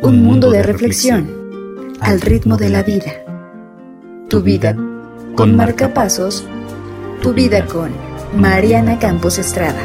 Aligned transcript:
Un 0.00 0.22
mundo 0.22 0.50
de 0.50 0.62
reflexión 0.62 1.28
al 2.00 2.20
ritmo 2.20 2.56
de 2.56 2.68
la 2.68 2.84
vida. 2.84 3.12
Tu 4.28 4.42
vida 4.42 4.76
con 5.34 5.56
marcapasos. 5.56 6.46
Tu 7.20 7.32
vida 7.32 7.66
con 7.66 7.90
Mariana 8.36 9.00
Campos 9.00 9.38
Estrada. 9.38 9.80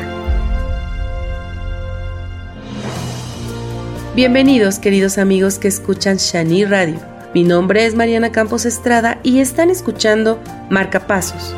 Bienvenidos 4.16 4.78
queridos 4.78 5.18
amigos 5.18 5.58
que 5.58 5.68
escuchan 5.68 6.18
Shani 6.18 6.66
Radio. 6.66 7.00
Mi 7.34 7.44
nombre 7.44 7.88
es 7.88 7.96
Mariana 7.96 8.32
Campos 8.32 8.66
Estrada 8.66 9.20
y 9.24 9.40
están 9.40 9.72
escuchando 9.72 10.40
Marcapasos 10.70 11.56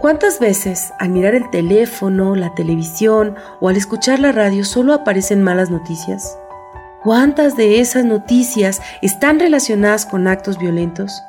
¿Cuántas 0.00 0.40
veces 0.40 0.94
al 0.98 1.10
mirar 1.10 1.34
el 1.34 1.50
teléfono, 1.50 2.34
la 2.34 2.54
televisión 2.54 3.34
o 3.60 3.68
al 3.68 3.76
escuchar 3.76 4.18
la 4.18 4.32
radio 4.32 4.64
solo 4.64 4.94
aparecen 4.94 5.42
malas 5.42 5.68
noticias? 5.68 6.38
¿Cuántas 7.02 7.54
de 7.54 7.80
esas 7.80 8.06
noticias 8.06 8.80
están 9.02 9.38
relacionadas 9.38 10.06
con 10.06 10.26
actos 10.26 10.56
violentos? 10.56 11.22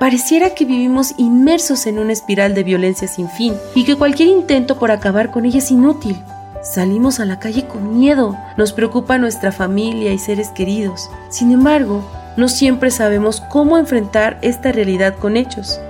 Pareciera 0.00 0.50
que 0.50 0.64
vivimos 0.64 1.14
inmersos 1.18 1.86
en 1.86 2.00
una 2.00 2.12
espiral 2.12 2.52
de 2.52 2.64
violencia 2.64 3.06
sin 3.06 3.28
fin 3.28 3.54
y 3.76 3.84
que 3.84 3.94
cualquier 3.94 4.28
intento 4.28 4.76
por 4.76 4.90
acabar 4.90 5.30
con 5.30 5.44
ella 5.44 5.58
es 5.58 5.70
inútil. 5.70 6.20
Salimos 6.62 7.20
a 7.20 7.24
la 7.24 7.38
calle 7.38 7.68
con 7.68 7.96
miedo, 7.96 8.36
nos 8.56 8.72
preocupa 8.72 9.18
nuestra 9.18 9.52
familia 9.52 10.12
y 10.12 10.18
seres 10.18 10.48
queridos. 10.48 11.08
Sin 11.28 11.52
embargo, 11.52 12.04
no 12.36 12.48
siempre 12.48 12.90
sabemos 12.90 13.40
cómo 13.40 13.78
enfrentar 13.78 14.36
esta 14.42 14.72
realidad 14.72 15.14
con 15.16 15.36
hechos. 15.36 15.80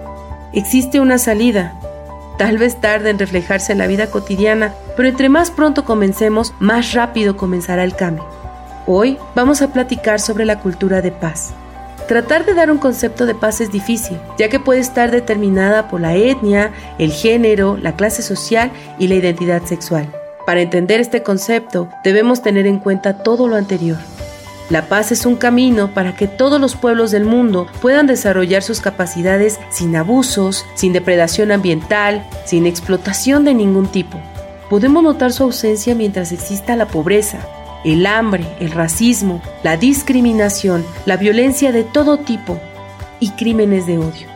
Existe 0.53 1.01
una 1.01 1.17
salida, 1.17 1.81
Tal 2.41 2.57
vez 2.57 2.81
tarde 2.81 3.11
en 3.11 3.19
reflejarse 3.19 3.73
en 3.73 3.77
la 3.77 3.87
vida 3.87 4.07
cotidiana, 4.07 4.73
pero 4.97 5.11
entre 5.11 5.29
más 5.29 5.51
pronto 5.51 5.85
comencemos, 5.85 6.55
más 6.59 6.95
rápido 6.95 7.37
comenzará 7.37 7.85
el 7.85 7.95
cambio. 7.95 8.25
Hoy 8.87 9.19
vamos 9.35 9.61
a 9.61 9.75
platicar 9.75 10.21
sobre 10.21 10.47
la 10.47 10.59
cultura 10.59 11.03
de 11.03 11.13
paz. 11.13 11.53
Tratar 12.09 12.47
de 12.47 12.55
dar 12.55 12.71
un 12.71 12.79
concepto 12.79 13.27
de 13.27 13.35
paz 13.35 13.61
es 13.61 13.71
difícil, 13.71 14.19
ya 14.39 14.49
que 14.49 14.59
puede 14.59 14.81
estar 14.81 15.11
determinada 15.11 15.89
por 15.89 16.01
la 16.01 16.17
etnia, 16.17 16.73
el 16.97 17.13
género, 17.13 17.77
la 17.77 17.95
clase 17.95 18.23
social 18.23 18.71
y 18.99 19.09
la 19.09 19.17
identidad 19.17 19.63
sexual. 19.65 20.11
Para 20.47 20.63
entender 20.63 20.99
este 20.99 21.23
concepto, 21.23 21.91
debemos 22.05 22.41
tener 22.41 22.67
en 22.67 22.79
cuenta 22.79 23.19
todo 23.23 23.49
lo 23.49 23.57
anterior. 23.57 23.99
La 24.71 24.87
paz 24.87 25.11
es 25.11 25.27
un 25.27 25.35
camino 25.35 25.93
para 25.93 26.15
que 26.15 26.29
todos 26.29 26.61
los 26.61 26.77
pueblos 26.77 27.11
del 27.11 27.25
mundo 27.25 27.67
puedan 27.83 28.07
desarrollar 28.07 28.63
sus 28.63 28.81
capacidades 28.81 29.59
sin 29.69 29.97
abusos, 29.97 30.65
sin 30.75 30.93
depredación 30.93 31.51
ambiental, 31.51 32.25
sin 32.47 32.67
explotación 32.67 33.45
de 33.45 33.53
ningún 33.53 33.89
tipo. 33.89 34.21
Podemos 34.69 35.03
notar 35.03 35.33
su 35.33 35.43
ausencia 35.43 35.97
mientras 35.97 36.31
exista 36.31 36.77
la 36.77 36.87
pobreza, 36.87 37.41
el 37.85 38.07
hambre, 38.07 38.47
el 38.61 38.71
racismo, 38.71 39.43
la 39.65 39.77
discriminación, 39.77 40.85
la 41.05 41.17
violencia 41.17 41.73
de 41.73 41.83
todo 41.83 42.19
tipo 42.19 42.61
y 43.19 43.31
crímenes 43.31 43.89
de 43.89 43.99
odio. 43.99 44.29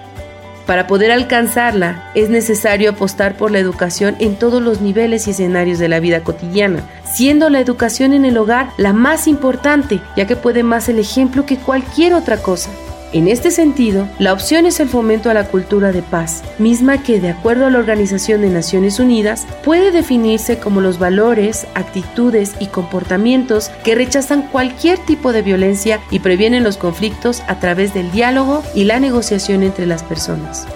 Para 0.66 0.88
poder 0.88 1.12
alcanzarla 1.12 2.10
es 2.16 2.28
necesario 2.28 2.90
apostar 2.90 3.36
por 3.36 3.52
la 3.52 3.60
educación 3.60 4.16
en 4.18 4.34
todos 4.34 4.60
los 4.60 4.80
niveles 4.80 5.28
y 5.28 5.30
escenarios 5.30 5.78
de 5.78 5.88
la 5.88 6.00
vida 6.00 6.24
cotidiana, 6.24 6.82
siendo 7.14 7.48
la 7.48 7.60
educación 7.60 8.12
en 8.12 8.24
el 8.24 8.36
hogar 8.36 8.70
la 8.76 8.92
más 8.92 9.28
importante, 9.28 10.00
ya 10.16 10.26
que 10.26 10.34
puede 10.34 10.64
más 10.64 10.88
el 10.88 10.98
ejemplo 10.98 11.46
que 11.46 11.56
cualquier 11.56 12.12
otra 12.12 12.38
cosa. 12.38 12.70
En 13.12 13.28
este 13.28 13.52
sentido, 13.52 14.08
la 14.18 14.32
opción 14.32 14.66
es 14.66 14.80
el 14.80 14.88
fomento 14.88 15.30
a 15.30 15.34
la 15.34 15.46
cultura 15.46 15.92
de 15.92 16.02
paz, 16.02 16.42
misma 16.58 17.04
que, 17.04 17.20
de 17.20 17.28
acuerdo 17.28 17.66
a 17.66 17.70
la 17.70 17.78
Organización 17.78 18.40
de 18.40 18.48
Naciones 18.48 18.98
Unidas, 18.98 19.46
puede 19.62 19.92
definirse 19.92 20.58
como 20.58 20.80
los 20.80 20.98
valores, 20.98 21.68
actitudes 21.76 22.54
y 22.58 22.66
comportamientos 22.66 23.70
que 23.84 23.94
rechazan 23.94 24.48
cualquier 24.48 24.98
tipo 24.98 25.32
de 25.32 25.42
violencia 25.42 26.00
y 26.10 26.18
previenen 26.18 26.64
los 26.64 26.76
conflictos 26.76 27.44
a 27.46 27.60
través 27.60 27.94
del 27.94 28.10
diálogo 28.10 28.64
y 28.74 28.82
la 28.82 28.98
negociación 28.98 29.62
entre 29.62 29.86
las 29.86 30.02
personas. 30.02 30.66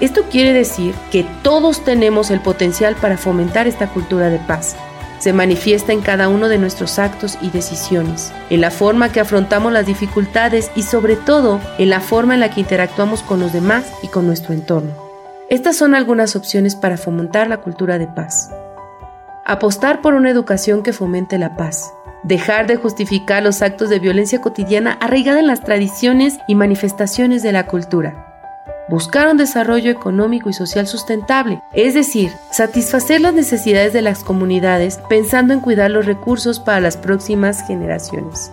Esto 0.00 0.24
quiere 0.30 0.52
decir 0.52 0.94
que 1.10 1.24
todos 1.42 1.82
tenemos 1.82 2.30
el 2.30 2.40
potencial 2.40 2.96
para 2.96 3.16
fomentar 3.16 3.66
esta 3.66 3.88
cultura 3.88 4.28
de 4.28 4.38
paz, 4.38 4.76
se 5.18 5.32
manifiesta 5.32 5.92
en 5.92 6.00
cada 6.00 6.28
uno 6.28 6.48
de 6.48 6.58
nuestros 6.58 6.98
actos 6.98 7.38
y 7.40 7.50
decisiones, 7.50 8.32
en 8.50 8.60
la 8.60 8.70
forma 8.70 9.10
que 9.10 9.20
afrontamos 9.20 9.72
las 9.72 9.86
dificultades 9.86 10.70
y 10.74 10.82
sobre 10.82 11.16
todo 11.16 11.60
en 11.78 11.90
la 11.90 12.00
forma 12.00 12.34
en 12.34 12.40
la 12.40 12.50
que 12.50 12.60
interactuamos 12.60 13.22
con 13.22 13.40
los 13.40 13.52
demás 13.52 13.86
y 14.02 14.08
con 14.08 14.26
nuestro 14.26 14.54
entorno. 14.54 14.92
Estas 15.48 15.76
son 15.76 15.94
algunas 15.94 16.36
opciones 16.36 16.76
para 16.76 16.96
fomentar 16.96 17.48
la 17.48 17.58
cultura 17.58 17.98
de 17.98 18.06
paz. 18.06 18.50
Apostar 19.44 20.02
por 20.02 20.14
una 20.14 20.30
educación 20.30 20.82
que 20.82 20.92
fomente 20.92 21.38
la 21.38 21.56
paz. 21.56 21.90
Dejar 22.22 22.66
de 22.66 22.76
justificar 22.76 23.42
los 23.42 23.62
actos 23.62 23.88
de 23.88 23.98
violencia 23.98 24.40
cotidiana 24.40 24.98
arraigada 25.00 25.40
en 25.40 25.46
las 25.46 25.62
tradiciones 25.62 26.38
y 26.46 26.54
manifestaciones 26.54 27.42
de 27.42 27.52
la 27.52 27.66
cultura 27.66 28.27
buscar 28.88 29.28
un 29.28 29.36
desarrollo 29.36 29.90
económico 29.90 30.48
y 30.48 30.52
social 30.52 30.86
sustentable, 30.86 31.62
es 31.72 31.94
decir, 31.94 32.32
satisfacer 32.50 33.20
las 33.20 33.34
necesidades 33.34 33.92
de 33.92 34.02
las 34.02 34.24
comunidades 34.24 34.98
pensando 35.08 35.52
en 35.54 35.60
cuidar 35.60 35.90
los 35.90 36.06
recursos 36.06 36.60
para 36.60 36.80
las 36.80 36.96
próximas 36.96 37.66
generaciones. 37.66 38.50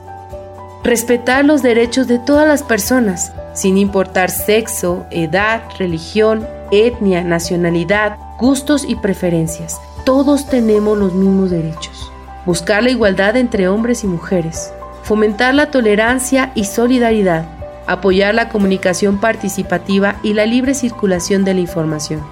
Respetar 0.83 1.45
los 1.45 1.63
derechos 1.63 2.07
de 2.07 2.19
todas 2.19 2.47
las 2.47 2.61
personas, 2.61 3.31
sin 3.53 3.77
importar 3.77 4.29
sexo, 4.29 5.05
edad, 5.09 5.63
religión, 5.79 6.47
etnia, 6.71 7.23
nacionalidad, 7.23 8.17
gustos 8.37 8.85
y 8.87 8.95
preferencias. 8.95 9.79
Todos 10.05 10.47
tenemos 10.47 10.97
los 10.97 11.13
mismos 11.13 11.49
derechos. 11.49 12.11
Buscar 12.45 12.83
la 12.83 12.91
igualdad 12.91 13.35
entre 13.37 13.67
hombres 13.67 14.03
y 14.03 14.07
mujeres. 14.07 14.71
Fomentar 15.01 15.55
la 15.55 15.71
tolerancia 15.71 16.51
y 16.53 16.65
solidaridad 16.65 17.54
apoyar 17.87 18.35
la 18.35 18.49
comunicación 18.49 19.19
participativa 19.19 20.17
y 20.23 20.33
la 20.33 20.45
libre 20.45 20.73
circulación 20.73 21.45
de 21.45 21.53
la 21.53 21.59
información. 21.61 22.23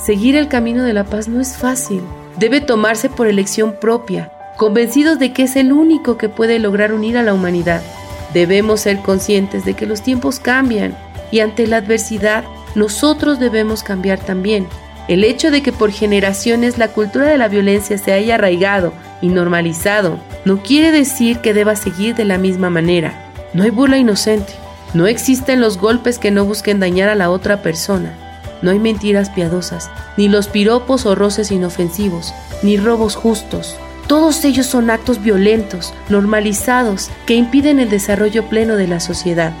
Seguir 0.00 0.36
el 0.36 0.48
camino 0.48 0.82
de 0.82 0.92
la 0.92 1.04
paz 1.04 1.28
no 1.28 1.40
es 1.40 1.56
fácil, 1.56 2.02
debe 2.38 2.60
tomarse 2.60 3.08
por 3.08 3.26
elección 3.26 3.76
propia, 3.80 4.32
convencidos 4.56 5.18
de 5.18 5.32
que 5.32 5.44
es 5.44 5.56
el 5.56 5.72
único 5.72 6.16
que 6.16 6.28
puede 6.28 6.58
lograr 6.58 6.92
unir 6.92 7.16
a 7.16 7.22
la 7.22 7.34
humanidad. 7.34 7.82
Debemos 8.34 8.80
ser 8.80 8.98
conscientes 8.98 9.64
de 9.64 9.74
que 9.74 9.86
los 9.86 10.02
tiempos 10.02 10.40
cambian 10.40 10.96
y 11.30 11.40
ante 11.40 11.66
la 11.66 11.78
adversidad 11.78 12.44
nosotros 12.74 13.38
debemos 13.38 13.82
cambiar 13.82 14.18
también. 14.18 14.66
El 15.08 15.24
hecho 15.24 15.50
de 15.50 15.62
que 15.62 15.72
por 15.72 15.90
generaciones 15.90 16.78
la 16.78 16.88
cultura 16.88 17.26
de 17.26 17.36
la 17.36 17.48
violencia 17.48 17.98
se 17.98 18.12
haya 18.12 18.36
arraigado 18.36 18.92
y 19.20 19.28
normalizado 19.28 20.18
no 20.44 20.62
quiere 20.62 20.90
decir 20.92 21.38
que 21.38 21.54
deba 21.54 21.76
seguir 21.76 22.14
de 22.14 22.24
la 22.24 22.38
misma 22.38 22.70
manera. 22.70 23.30
No 23.52 23.64
hay 23.64 23.70
burla 23.70 23.98
inocente. 23.98 24.61
No 24.94 25.06
existen 25.06 25.60
los 25.60 25.78
golpes 25.78 26.18
que 26.18 26.30
no 26.30 26.44
busquen 26.44 26.78
dañar 26.78 27.08
a 27.08 27.14
la 27.14 27.30
otra 27.30 27.62
persona. 27.62 28.12
No 28.60 28.70
hay 28.70 28.78
mentiras 28.78 29.30
piadosas, 29.30 29.90
ni 30.16 30.28
los 30.28 30.48
piropos 30.48 31.06
o 31.06 31.14
roces 31.14 31.50
inofensivos, 31.50 32.34
ni 32.62 32.76
robos 32.76 33.16
justos. 33.16 33.76
Todos 34.06 34.44
ellos 34.44 34.66
son 34.66 34.90
actos 34.90 35.22
violentos, 35.22 35.94
normalizados, 36.10 37.10
que 37.26 37.34
impiden 37.34 37.80
el 37.80 37.88
desarrollo 37.88 38.44
pleno 38.48 38.76
de 38.76 38.86
la 38.86 39.00
sociedad. 39.00 39.52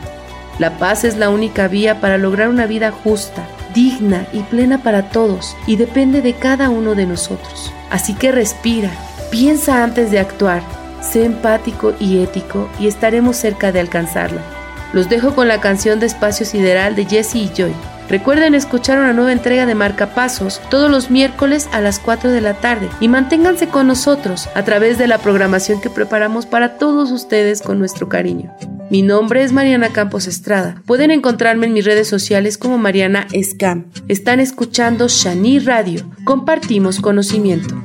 La 0.58 0.76
paz 0.78 1.04
es 1.04 1.16
la 1.16 1.30
única 1.30 1.66
vía 1.66 2.00
para 2.00 2.18
lograr 2.18 2.48
una 2.48 2.66
vida 2.66 2.90
justa, 2.90 3.46
digna 3.74 4.26
y 4.34 4.40
plena 4.40 4.82
para 4.82 5.08
todos, 5.08 5.56
y 5.66 5.76
depende 5.76 6.20
de 6.20 6.34
cada 6.34 6.68
uno 6.68 6.94
de 6.94 7.06
nosotros. 7.06 7.72
Así 7.90 8.14
que 8.14 8.32
respira, 8.32 8.90
piensa 9.30 9.82
antes 9.82 10.10
de 10.10 10.18
actuar, 10.18 10.62
sé 11.00 11.24
empático 11.24 11.94
y 11.98 12.22
ético 12.22 12.68
y 12.78 12.86
estaremos 12.86 13.36
cerca 13.36 13.72
de 13.72 13.80
alcanzarla. 13.80 14.61
Los 14.92 15.08
dejo 15.08 15.34
con 15.34 15.48
la 15.48 15.60
canción 15.60 16.00
de 16.00 16.06
Espacio 16.06 16.44
Sideral 16.44 16.94
de 16.94 17.06
Jesse 17.06 17.36
y 17.36 17.50
Joy. 17.54 17.72
Recuerden 18.08 18.54
escuchar 18.54 18.98
una 18.98 19.14
nueva 19.14 19.32
entrega 19.32 19.64
de 19.64 19.74
Marcapasos 19.74 20.60
todos 20.68 20.90
los 20.90 21.10
miércoles 21.10 21.68
a 21.72 21.80
las 21.80 21.98
4 21.98 22.30
de 22.30 22.42
la 22.42 22.54
tarde 22.54 22.90
y 23.00 23.08
manténganse 23.08 23.68
con 23.68 23.86
nosotros 23.86 24.50
a 24.54 24.64
través 24.64 24.98
de 24.98 25.06
la 25.06 25.16
programación 25.16 25.80
que 25.80 25.88
preparamos 25.88 26.44
para 26.44 26.76
todos 26.76 27.10
ustedes 27.10 27.62
con 27.62 27.78
nuestro 27.78 28.10
cariño. 28.10 28.54
Mi 28.90 29.00
nombre 29.00 29.42
es 29.42 29.52
Mariana 29.52 29.88
Campos 29.88 30.26
Estrada. 30.26 30.82
Pueden 30.84 31.10
encontrarme 31.10 31.66
en 31.66 31.72
mis 31.72 31.86
redes 31.86 32.06
sociales 32.08 32.58
como 32.58 32.76
Mariana 32.76 33.26
Scam. 33.42 33.86
Están 34.08 34.40
escuchando 34.40 35.08
Shani 35.08 35.60
Radio. 35.60 36.04
Compartimos 36.24 37.00
conocimiento. 37.00 37.82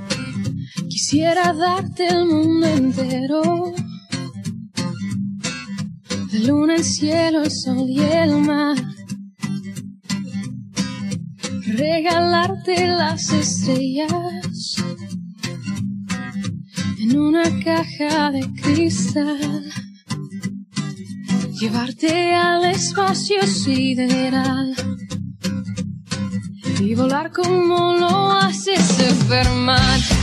Quisiera 0.89 1.53
darte 1.53 2.07
el 2.07 2.25
mundo 2.25 2.67
entero 2.67 3.73
la 6.37 6.47
luna, 6.47 6.75
el 6.75 6.83
cielo, 6.83 7.43
el 7.43 7.51
sol 7.51 7.89
y 7.89 7.99
el 7.99 8.37
mar. 8.37 8.77
Regalarte 11.65 12.87
las 12.87 13.31
estrellas 13.31 14.75
en 16.99 17.17
una 17.17 17.43
caja 17.63 18.31
de 18.31 18.47
cristal. 18.61 19.63
Llevarte 21.59 22.33
al 22.33 22.65
espacio 22.65 23.41
sideral 23.47 24.75
y 26.79 26.95
volar 26.95 27.31
como 27.31 27.93
lo 27.93 28.31
hace 28.31 28.75
Superman. 28.77 30.16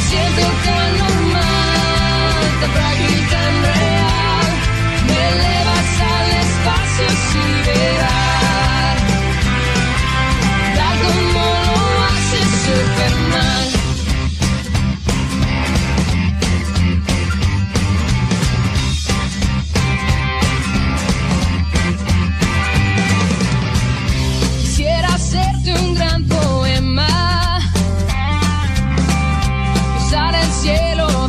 siento 0.00 0.42
tan 0.64 0.98
normal, 0.98 2.60
tan 2.60 2.70
frágil, 2.72 3.28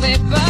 me 0.00 0.16
by. 0.30 0.49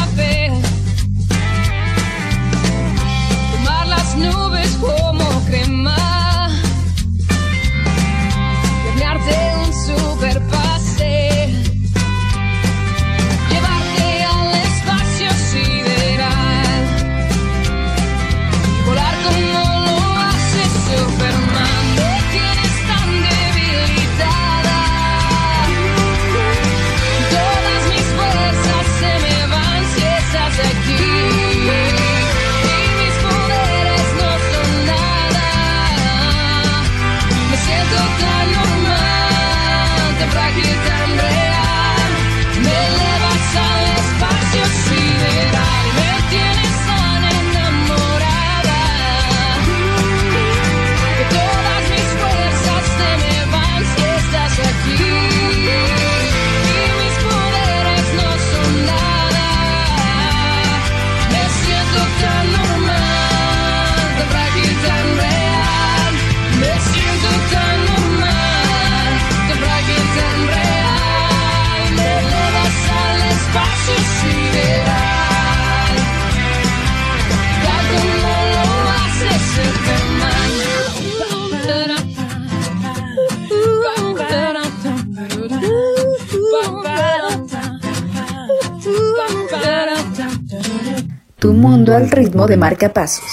tu 91.40 91.52
mundo 91.54 91.96
al 91.96 92.10
ritmo 92.10 92.46
de 92.46 92.58
marcapasos. 92.58 93.24